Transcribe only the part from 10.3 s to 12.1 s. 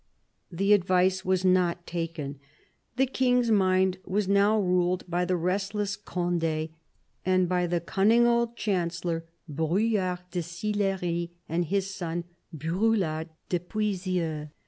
de Sillery and his